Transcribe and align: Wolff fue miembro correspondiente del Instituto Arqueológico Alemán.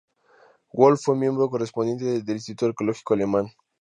Wolff 0.73 0.99
fue 1.03 1.15
miembro 1.15 1.47
correspondiente 1.47 2.05
del 2.05 2.35
Instituto 2.37 2.65
Arqueológico 2.71 3.13
Alemán. 3.13 3.51